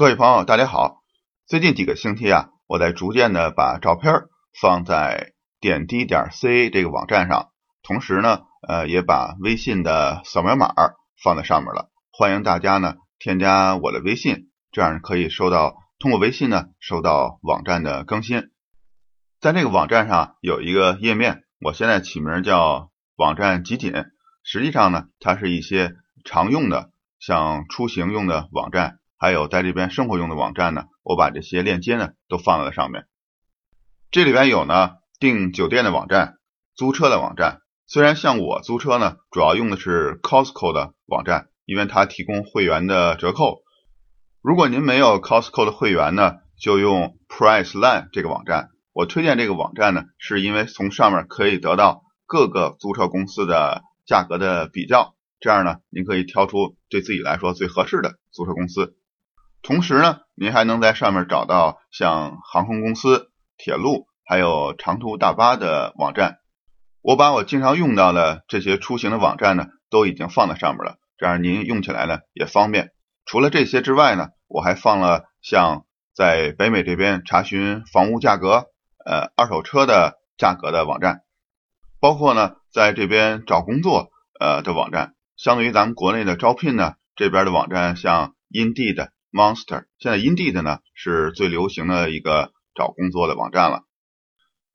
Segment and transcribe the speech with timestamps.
[0.00, 1.02] 各位朋友，大家好。
[1.46, 4.14] 最近几个星期啊，我在逐渐的把照片
[4.58, 7.50] 放在点滴点 C 这个网站上，
[7.82, 10.72] 同时呢，呃，也把微信的扫描码
[11.22, 11.90] 放在上面了。
[12.12, 18.44] 欢迎大家呢添加我的微信，这样可以收到通过微信呢收到网站的更新。
[19.38, 23.92] 在这个网站上有一个页面，我现在起名叫网站集锦，
[24.44, 25.92] 实际上呢，它是一些
[26.24, 28.96] 常用的像出行用的网站。
[29.20, 33.04] 还有在这边生活用的网站呢，我把这些链接呢都放在了上面。
[34.10, 36.38] 这里边有呢订酒店的网站、
[36.74, 37.60] 租车的网站。
[37.86, 43.58] 虽然像我租车呢，主要用的是 Costco 的网站，因为它提供会员的折扣。
[44.40, 48.70] 如果您没有 Costco 的会员呢，就用 Priceline 这个网站。
[48.94, 58.96] 我推荐这个网站呢，是因为从上面可以得到各个租车公司的价格的比较，这样呢，您可以挑出对自己来说最合适的租车公司。
[59.62, 66.38] 同时呢，您还能在上面找到像航空公司、铁路还有长途大巴的网站。
[67.02, 72.92] 我把我经常用到的这些出行的网站呢，都已经放在上面了，这样您用起来呢也方便。
[73.26, 75.84] 除了这些之外呢，我还放了像
[76.14, 78.66] 在北美这边查询房屋价格、
[79.04, 81.22] 呃二手车的价格的网站，
[82.00, 85.14] 包括呢在这边找工作呃的网站。
[85.36, 89.10] 相对于咱们国内的招聘呢，这边的网站像 Indeed。
[89.32, 93.84] Monster 现在 Indeed 呢是最流行的一个找工作的网站了，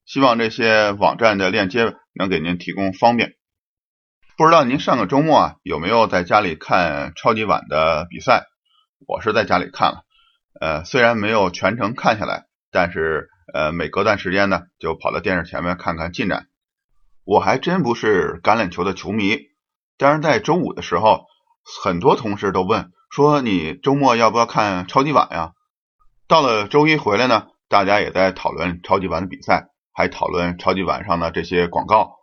[0.05, 3.35] 希望这些网站的链接能给您提供方便。
[4.37, 8.45] 不知道您上个周末啊有没有在家里看超级碗的比赛？
[9.07, 10.03] 我是在家里看了，
[10.59, 16.47] 呃，虽然没有全程看下来，但是呃每隔段时间呢就跑到电视前面看看进展。
[17.23, 19.37] 我还真不是橄榄球的球迷，
[19.97, 21.25] 但是在周五的时候，
[21.83, 22.91] 很多同事都问。
[23.09, 25.53] 说你周末要不要看超级碗呀？
[26.27, 32.15] 到了周一回来呢，大家也在讨论超级碗的比赛，还讨论超级碗上的这些广告。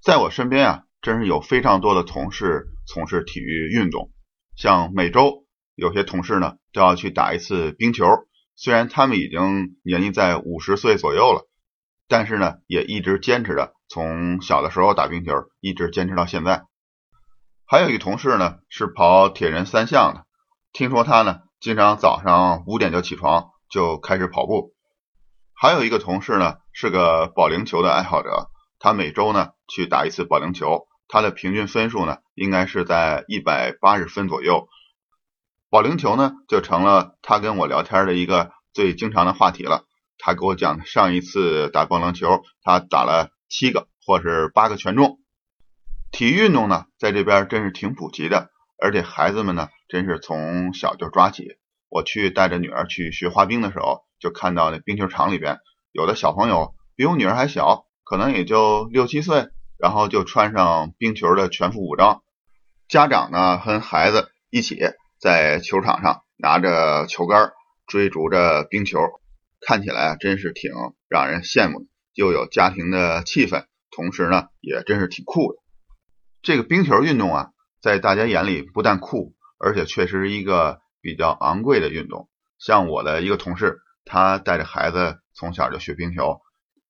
[0.00, 4.12] 在我身边啊，真是有非常多的同事从事体育运动，
[4.56, 8.06] 像每周有些同事呢都要去打一次冰球。
[8.54, 11.46] 虽然他们已经年纪在五十岁左右了，
[12.08, 16.62] 但是呢也一直坚持着，从小的时候打冰球，一直坚持到现在。
[17.68, 20.24] 还有一同事呢，是跑铁人三项的。
[20.72, 24.72] 听说他呢，经常早上五点就起床，就开始跑步。
[25.52, 34.68] 还有一个同事呢，是个保龄球的爱好者，他每周呢去打一次保龄球，他的平均分数呢，应该是在一百八十分左右。
[35.68, 39.86] 保龄球呢，就成了他跟我聊天的一个最经常的话题了。
[40.18, 45.18] 他给我讲，上一次打保龄球，他打了七个或是八个全中。
[46.10, 48.50] 体育运动呢，在这边真是挺普及的，
[48.80, 51.58] 而且孩子们呢，真是从小就抓起。
[51.88, 55.58] 我去带着女儿去学滑冰的时候，就看到那冰球场里边，
[55.92, 62.22] 有的小朋友比我女儿还小，可能也就六七岁，然后就穿上冰球的全副武装。
[62.88, 64.78] 家长呢，和孩子一起
[65.20, 67.52] 在球场上拿着球杆
[67.86, 68.98] 追逐着冰球，
[69.60, 70.70] 看起来真是挺
[71.08, 75.58] 让人羡慕的，又有家庭的气氛，同时呢，也真是挺酷的。
[76.46, 77.50] 这个冰球运动啊，
[77.82, 82.28] 在大家眼里不但酷，而且确实是一个比较昂贵的运动。
[82.56, 86.40] 像我的一个同事，他带着孩子从小就学冰球，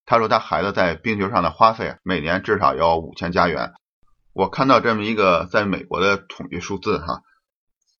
[0.04, 3.72] 他说他孩子在冰球上的花费每年至少要五千加元。
[4.34, 7.22] 我看到这么一个在美国的统计数字哈，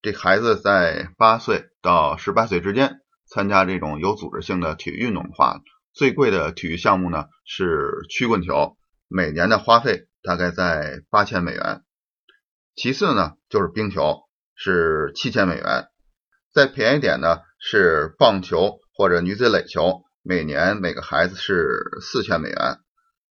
[0.02, 5.62] 这孩子在八岁到十八岁之间参加这种有组织性的体育运动的话，
[5.94, 8.76] 最贵的体育项目呢是曲棍球，
[9.08, 10.02] 每年的花费。
[10.26, 11.82] 大概在八千美元，
[12.74, 14.22] 其次呢就是冰球
[14.56, 15.86] 是七千美元，
[16.52, 21.68] 再便宜点呢是棒球或者女子垒球，每年每个孩子是
[22.00, 22.80] 四千美元，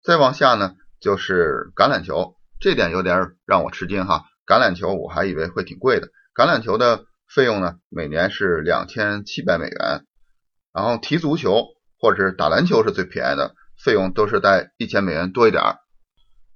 [0.03, 10.07] 再往下呢就是橄榄球，这点有点让我吃惊哈，橄榄球我还以为会挺贵的，橄榄球的费用呢每年是两千七百美元，
[10.73, 11.67] 然后踢足球
[11.99, 15.77] 或者是打篮球是最便宜的，费用都是在一千美元多一点儿。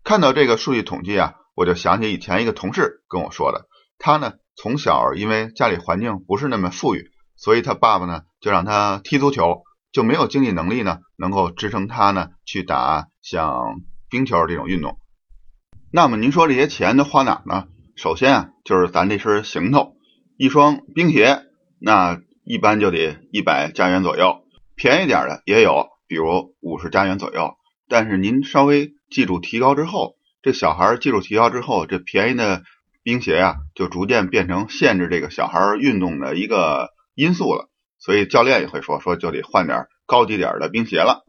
[0.04, 3.68] 看到这个数据统计啊，我就想起以前一个同事跟我说的。
[3.98, 9.64] 他呢从小因为家里环境不是那么富裕，所以他爸爸呢就让他踢足球，
[9.94, 14.98] 就没有经济能力呢能够支撑他呢去打像冰球这种运动。
[15.90, 17.68] 那么您说这些钱都花哪呢？
[17.96, 19.96] 首先啊就是咱这身行头，
[20.38, 21.44] 一双冰鞋，
[21.80, 24.44] 那一般就得一百加元左右，
[24.76, 27.54] 便宜点的也有，比如五十加元左右。
[27.88, 32.64] 但是您稍微技术提高之后，这小孩技术提高之后，这便宜的
[33.04, 37.70] 冰鞋呀，就逐渐变成限制这个小孩运动的一个因素了。
[38.00, 41.24] 所以教练也会说，说就得换点高级点的冰鞋了。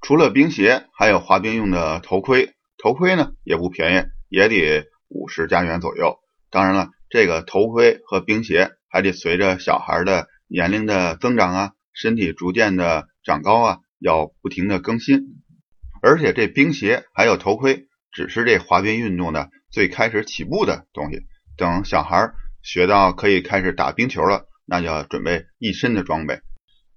[0.00, 6.18] 除了冰鞋，还有滑冰用的头盔，头盔呢也不便宜，也得五十加元左右。
[6.50, 15.33] 当然了，这个头盔和冰鞋还得随着小孩的年龄的增长啊，身体逐渐的长高啊，要不停的更新。
[16.04, 21.22] 而且这冰鞋还有头盔，只是这滑冰运动的最开始起步的东西。
[21.56, 22.30] 等小孩
[22.62, 26.40] 学到可以开始打冰球了，那就要准备一身的装备。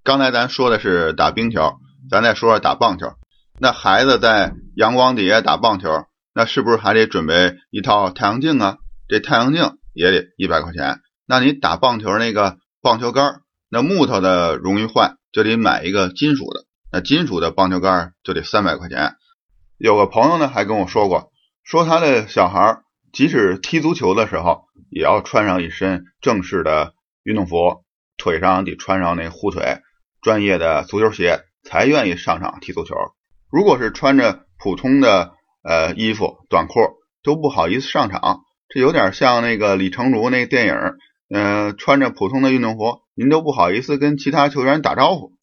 [0.04, 1.77] 刚才咱说的是打冰球，
[2.09, 3.13] 咱再说说打棒球。
[3.57, 6.03] 那孩子在阳光底下打棒球，
[6.33, 8.77] 那是不是还得准备一套太阳镜啊？
[9.07, 11.00] 这太阳镜也得一百块钱。
[11.25, 13.39] 那你打棒球那个棒球杆，
[13.69, 16.66] 那木头的容易坏，就得买一个金属的。
[16.92, 19.16] 那金属的棒球杆就得三百块钱。
[19.78, 21.31] 有个朋友呢还跟我说过，
[21.63, 22.80] 说他的小孩
[23.12, 26.94] 即使踢足球的时候，也要穿上一身正式的
[27.24, 27.84] 运动服，
[28.18, 29.81] 腿上得穿上那护腿
[30.22, 32.95] 专业的足球鞋，才愿意上场踢足球。
[33.51, 36.74] 如果是穿着普通的呃衣服短裤，
[37.24, 38.42] 都不好意思上场。
[38.69, 40.75] 这有点像那个李成儒那电影，
[41.30, 45.37] 嗯，穿着普通的运动服，您都不好意思跟其他球员打招呼。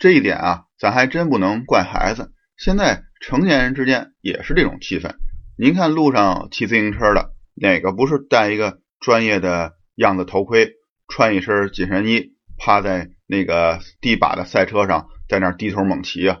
[0.00, 2.32] 这一点啊，咱还真不能怪孩子。
[2.56, 5.16] 现在成年人之间也是这种气氛。
[5.58, 10.72] 您看路上骑自行车的，哪个不是戴一个专业的样子头盔，
[11.06, 16.38] 穿一身紧身衣，趴在那个地把的赛车上，在那低头猛骑啊？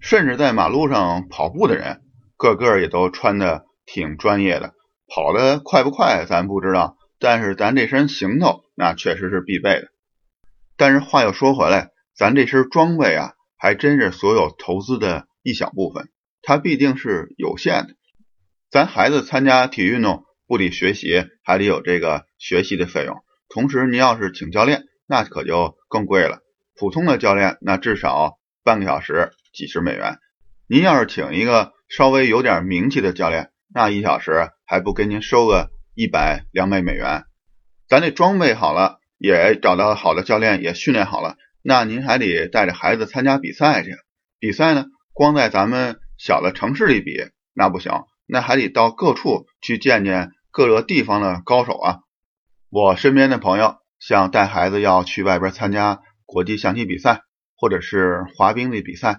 [0.00, 2.02] 甚至在马路上跑步的人，
[2.36, 4.74] 个个也都穿的挺专业的。
[5.06, 9.88] 跑得快不快咱不知道，但是咱这身行头那确实是必备的。
[10.76, 11.88] 但是话又说回来，
[12.18, 16.08] 咱这身装备啊，还真是所有投资的一小部分，
[16.42, 17.94] 它毕竟是有限的。
[18.72, 23.22] 咱孩子参加体育运动，不得学习，还得有这个学习的费用。
[23.48, 26.40] 同时，您要是请教练，那可就更贵了。
[26.74, 30.18] 普通的教练那至少半个小时几十美元，
[30.66, 37.26] 您要是请一个稍微有点名气的教练，那一小时还不跟您收个一百两百美元？
[37.88, 41.36] 咱这装备好了，也找到好的教练，也训练好了，
[41.68, 43.90] 那您还得带着孩子参加比赛去。
[44.38, 47.14] 比赛呢，光在咱们小的城市里比
[47.52, 47.92] 那不行，
[48.24, 51.98] 那还得到各处去见见各个地方的高手啊。
[52.70, 57.20] 我身边的朋友，像带孩子要去外边参加国际象棋比赛，
[57.54, 59.18] 或者是滑冰的比赛，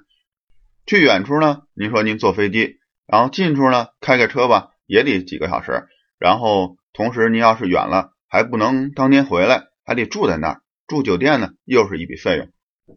[0.88, 2.80] 去远处呢，您说您坐飞机。
[3.06, 5.84] 然后近处呢，开个车吧，也得几个小时。
[6.18, 12.50] 然后同时，您要是远了，还不能当天回来，还得住在那儿，住酒店呢，又是一笔费用。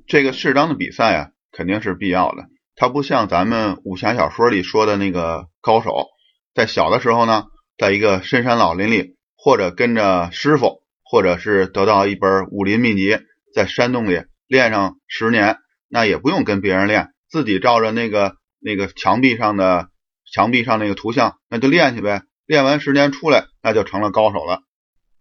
[0.08, 2.46] 这个适当的比赛啊，肯定是必要的。
[2.74, 6.08] 它不像咱们武侠小说里说的那个高手，
[6.54, 7.44] 在小的时候呢，
[7.78, 13.20] 在一个深山老林里，或者跟着师傅，或者是得到一本武林秘籍，
[13.54, 19.90] 在山洞里练上十年，那也不用跟别人练，自己照着那个那个墙壁上的。
[20.34, 22.22] 墙壁上那个图像，那就练去呗。
[22.46, 24.62] 练完十年出来，那就成了高手了。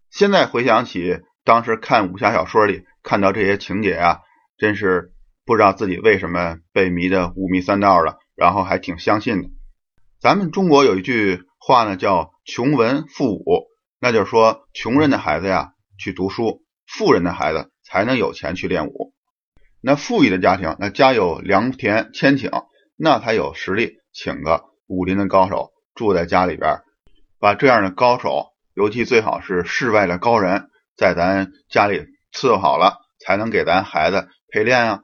[0.10, 4.20] 现在回想起当时看武侠小说里看到这些情节啊，
[4.58, 5.12] 真是
[5.46, 9.50] 不知道自己为什么被迷得五迷三道了，然后还挺相信的。
[10.20, 13.68] 咱们中国有一句话呢，叫“穷文富武”，
[14.00, 19.14] 那就是说穷人的孩子呀去读书，富人的孩子才能有钱去练武。
[19.82, 24.66] 那富裕的家庭，那家有良田千顷，那才有实力请个。
[24.88, 26.82] 武林的高手住在家里边，
[27.40, 30.70] 把这样的高手，尤其最好是世外的高人，
[31.02, 35.00] 在咱家里伺候好了，才能给咱孩子陪练啊。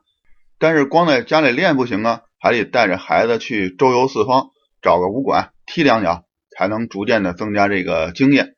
[0.60, 6.26] 但是光在家里练不行啊，还得带着孩子去周游四方，找个武馆踢两脚，
[6.56, 8.54] 才能逐渐的增加这个经验。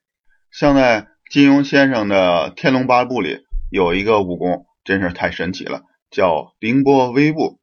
[0.52, 3.38] 像在金庸先生的《天龙八部》里，
[3.72, 7.58] 有一个武功真是太神奇了，叫凌波微步。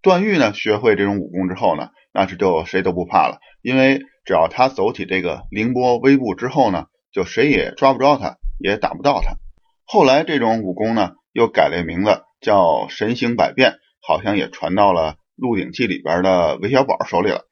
[0.00, 1.90] 段誉呢，学会这种武功之后呢。
[2.12, 9.36] 那是就谁都不怕了，因为只要他走起这个凌波微步之后呢，就谁也抓不着他，也打不到他。
[9.84, 13.74] 后来这种武功呢，又改了名字，叫神行百变，
[14.06, 17.46] 好像也传到了《鹿鼎记》里边的韦小宝手里了。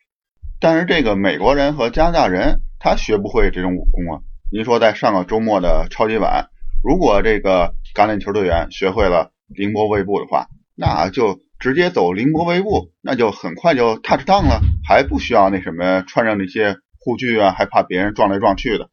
[0.61, 4.21] 但是这个美国人和加拿大人，他学不会这种武功啊。
[4.53, 6.47] 您说在上个周末的超级碗，
[6.85, 10.47] 如果这个橄榄球队员学会了凌波微步的话，
[10.77, 11.41] 那就。
[11.61, 18.89] 直接走凌波微步，那就很快就 touch down 了，还不需要那什么穿上那些护具啊，还怕别人撞来撞去的。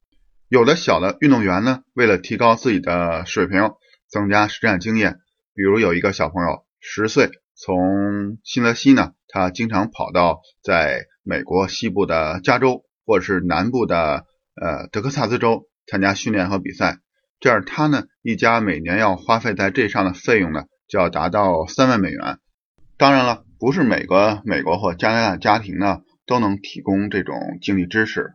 [0.47, 3.71] 有的小的运动员呢，为了提高自己的水平，
[4.07, 5.15] 增加实战经验，
[5.55, 14.25] 比如有一个小朋友十岁，从新泽西呢，他经常跑到在美国西部的加州或者是南部的
[14.61, 16.99] 呃德克萨斯州参加训练和比赛，
[17.39, 22.37] 这样他呢一家每年要花费在这上的费用呢就要达到三万美元。
[22.97, 28.33] 当然了，不是每个美国或加拿大家庭呢都能提供这种经济支持。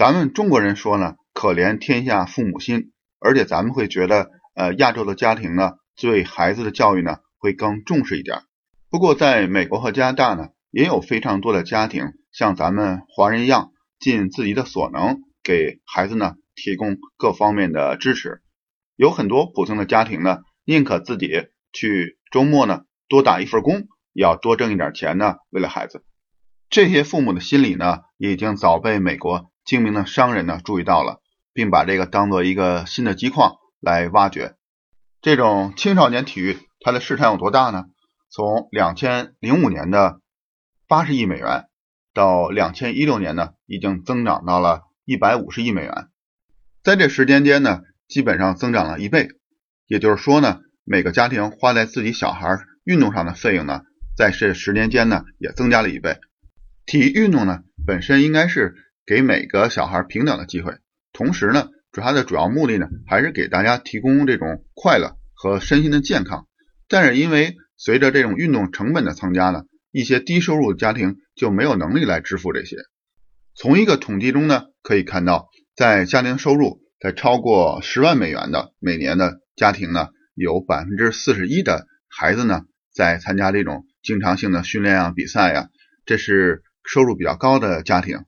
[0.00, 8.38] 咱们中国人说呢，可怜天下父母心，而且咱们会觉得，呃，亚洲的家庭呢对孩子的教育呢会更重视一点。
[8.88, 18.40] 不过，在美国和加拿大呢，也有非常多的家庭像咱们华人一样，尽自己的所能给孩子呢提供各方面的支持。
[18.96, 21.28] 有很多普通的家庭呢，宁可自己
[21.74, 26.02] 去周末呢多打一份工，也要多挣一点钱呢，为了孩子。
[26.70, 31.20] 这些父母的心理呢，已经早被美国精明的商人呢注意到了，
[31.52, 34.54] 并把这个当做一个新的机矿来挖掘。
[35.22, 37.84] 这种青少年体育，它的市场有多大呢？
[38.30, 40.20] 从两千零五年的
[40.88, 41.66] 八十亿美元
[42.14, 46.08] 到两千一六年呢，已经增长到了一百五十亿美元，
[46.82, 49.28] 在这时间间呢，基本上增长了一倍。
[49.86, 53.82] 也就是说呢，每个家庭花在自己小孩运动上的费用呢，
[54.16, 56.18] 在这十年间呢，也增加了一倍。
[56.86, 58.76] 体育运动呢，本身应该是
[59.10, 60.72] 给每个小孩平等的机会，
[61.12, 66.46] 同时呢，主它的主要目的呢，还是给大家提供这种快乐和身心的健康。
[66.86, 72.76] 但是因为随着这种运动成本的增加呢，一些低收入家庭就没有能力来支付这些。
[73.56, 82.60] 从一个统计中呢，可以看到，在家庭收入在超过十万美元的每年的家庭呢，有百分之四十一的孩子呢
[82.92, 85.68] 在参加这种经常性的训练啊、比赛呀。
[86.06, 88.20] 这是收入比较高的家庭。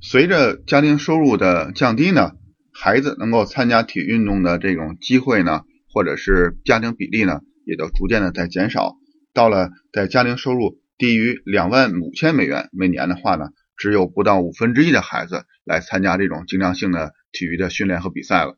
[0.00, 2.32] 随着家庭收入的降低呢，
[2.72, 5.62] 孩子能够参加体育运动的这种机会呢，
[5.92, 7.40] 或者是家庭比例呢。
[7.70, 8.96] 也都逐渐的在减少，
[9.34, 18.56] 到了在家庭收入低于两万五千美元每年的话呢，只有不到五分之一的孩子来参加这种经常性的体育的训练和比赛了。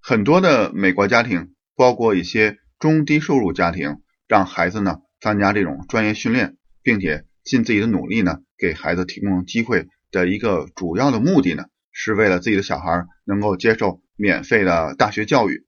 [0.00, 15.66] 很多的美国家庭，包括一些中低收入家庭，让孩子呢参加这种专业训练，并且尽自己的努力呢，给孩子提供机会的一个主要的目的呢，是为了自己的小孩能够接受免费的大学教育。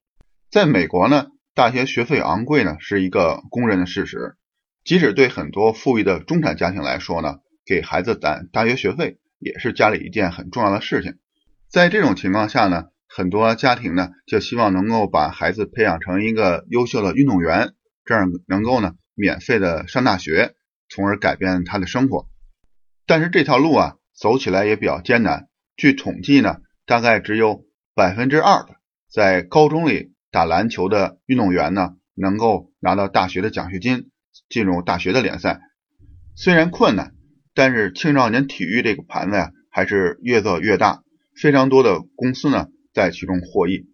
[0.50, 1.28] 在美国呢。
[1.54, 4.36] 大学学费昂贵呢，是一个公认的事实。
[4.84, 11.18] 即使对很多富裕的中产家庭来说呢，给孩子攒大学学费也是家里一件很重要的事情。
[11.68, 17.74] 在这种情况下呢，很多家庭呢就希望能够把孩子培养成一个优秀的运动员，
[18.06, 20.54] 这样能够呢免费的上大学，
[20.88, 22.30] 从而改变他的生活。
[23.06, 25.48] 但是这条路啊，走起来也比较艰难。
[25.76, 27.64] 据统计呢，大概只有
[27.94, 28.76] 百分之二的
[29.10, 30.10] 在高中里。
[30.32, 34.08] 打篮球的运动员呢，能够拿到大学的奖学金，
[34.48, 35.60] 进入大学的联赛。
[36.34, 37.12] 虽然困难，
[37.52, 41.02] 但是青少年体育这个盘子呀，还是越做越大。
[41.38, 43.90] 非常多的公司呢，在其中获益。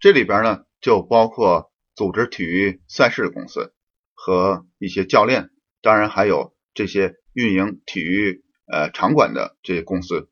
[0.00, 3.72] 这里边呢，就包括组织体育赛事的公司
[4.12, 5.50] 和一些教练，
[5.82, 10.28] 当然还有这些运营体育呃场馆的这些公司。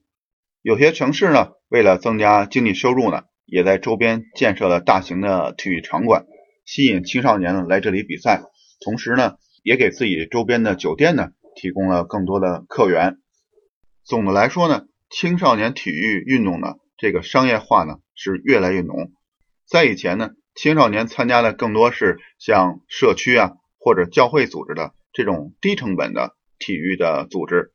[0.63, 3.25] 有些城市呢，为了增加经济收入呢。
[3.47, 6.25] 也在周边建设了大型的体育场馆，
[6.65, 8.43] 吸引青少年呢来这里比赛，
[8.81, 13.19] 同时呢，也给自己周边的酒店呢提供了更多的客源。
[14.03, 19.13] 总的来说呢，青少年体育运动呢这个商业化呢是越来越浓。
[19.67, 27.74] 在以前呢，青少年参加的更多是像社区啊或者教会组织的这种低成本的体育的组织，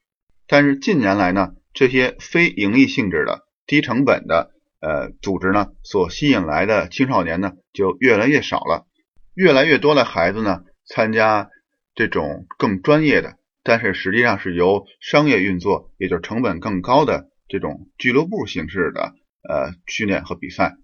[0.49, 4.51] 但是近年来呢，这些非盈利性质的低成本的。
[4.81, 8.87] 呃，组织呢所吸引来的青少年呢就越来越少了，
[9.33, 11.49] 越来越多的孩子呢参加
[11.95, 20.77] 这种更专业的，但是实际上是由商业运作，也就是成本更高的这种俱乐部形式的呃训练和比赛。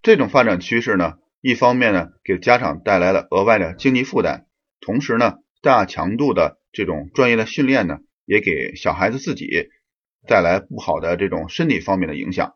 [0.00, 4.46] 这种发展趋势呢，一方面呢给家长带来了额外的经济负担，
[4.80, 9.48] 同时呢大强度的这种专业的训练呢，也给小孩子自己
[10.26, 12.54] 带来不好的这种身体方面的影响。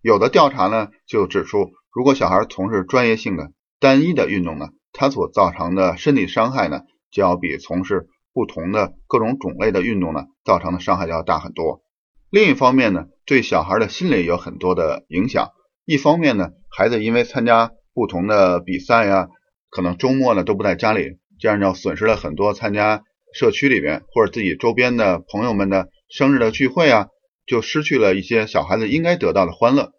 [0.00, 11.82] 有的调查呢就指出，如果小孩从事专业性的单一的运动呢，它所造成的身体伤害呢，就要比从事不同的各种种类的运动呢，造成的伤害要大很多。
[12.30, 15.50] 另一方面呢，对小孩的心理有很多的影响。
[15.84, 19.28] 一方面呢，孩子因为参加不同的比赛呀，
[19.68, 23.02] 可能周末呢都不在家里，这样就损失了很多参加
[23.34, 27.08] 社区里边或者自己周边的朋友们的生日的聚会啊。
[27.46, 29.90] 就失去了一些小孩子应该得到的欢乐，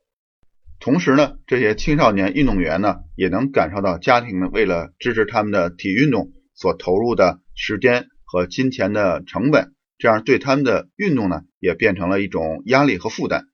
[0.79, 13.47] 同时呢，这些青少年运动员呢，也能感受到家庭呢为了支持他们的体育运动所投入的时间和金钱的成本，这样对他们的运动呢也变成了一种压力和负担。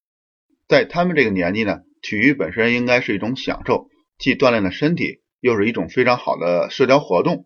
[0.67, 3.87] 在他们这个年纪呢，体育本身应该是一种享受，
[4.19, 7.45] 既锻炼了身体，又是一种非常好的社交活动。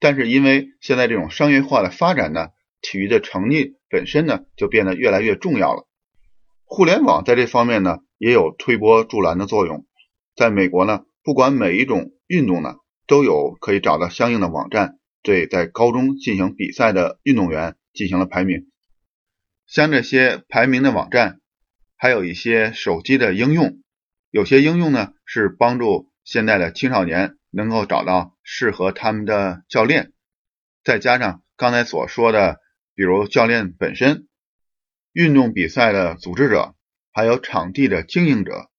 [0.00, 2.48] 但是因为现在这种商业化的发展呢，
[2.80, 5.86] 体育的成绩本身呢就变得越来越重要了。
[6.64, 9.86] 互联网在这方面呢也有推波助澜的作用。
[10.36, 12.76] 在美国呢，不管每一种运动呢，
[13.06, 18.68] 都有可以找到相应的网站，对在高中进行比赛的运动员进行了排名。
[19.66, 21.40] 像这些排名的网站，
[21.96, 23.82] 还有一些手机的应用，
[24.30, 30.14] 有些应用呢是帮助现在的青少年能够找到适合他们的教练，
[30.82, 32.60] 再加上刚才所说的，
[32.94, 34.26] 比如教练本身、
[35.12, 36.74] 运动比赛的组织者，
[37.12, 38.70] 还有场地的经营者，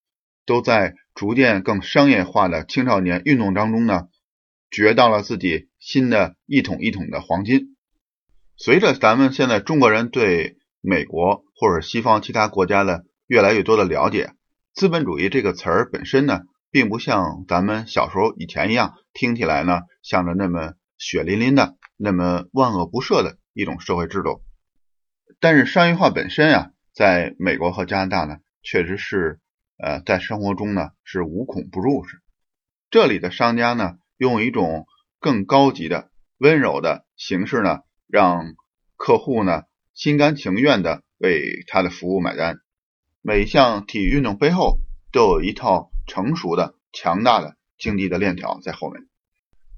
[0.48, 4.08] 都在逐渐更商业化的青少年运动当中呢，
[4.72, 7.78] 掘到了自己新的一桶一桶的黄金。
[8.58, 14.34] 随着咱们现在中国人对美国或者西方其他国家的越来越多的了解，
[14.74, 24.42] 资本主义这个词儿本身呢，并不像咱们小时候以前一样，听起来呢像着那么血淋淋的、那么万恶不赦的一种社会制度。
[25.40, 29.40] 但是商业化本身啊，在美国和加拿大呢，确实是
[29.78, 32.22] 呃在生活中呢是无孔不入是。
[32.90, 34.86] 这里的商家呢，用一种
[35.20, 38.56] 更高级的、温柔的形式呢，让
[38.96, 39.64] 客户呢。
[39.96, 42.60] 心甘情愿的为他的服务买单。
[43.22, 44.80] 每一项体育运动背后
[45.12, 49.04] 都有一套成熟的、强大的经济的链条在后面。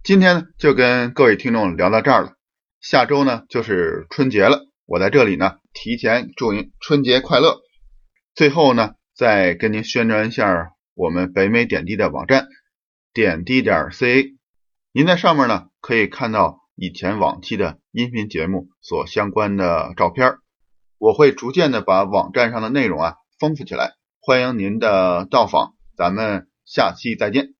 [0.03, 2.33] 今天呢，就跟各位听众聊到这儿了。
[2.79, 7.59] 下周呢就是春节了，我在这里呢提前祝您春节快乐。
[8.33, 12.47] 最后呢，再跟您宣传一下我们北美点滴的网站
[13.13, 14.33] 点滴点 ca。
[14.91, 16.59] 您在上面呢可以看到。
[16.73, 20.38] 以前往期的音频节目所相关的照片，
[20.97, 27.53] 我会逐渐的把网站上的内容啊丰富起来，欢迎您的到访，咱们下期再见。